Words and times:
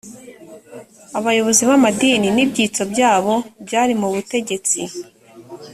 abayobozi 1.17 1.61
b 1.69 1.69
‘amadini 1.77 2.27
n 2.35 2.37
‘ibyitso 2.45 2.83
byabo 2.91 3.33
byari 3.65 3.93
mu 3.99 4.07
butegetsi. 4.13 4.81